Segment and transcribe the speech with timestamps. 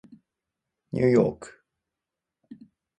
[0.93, 1.63] ニューヨーク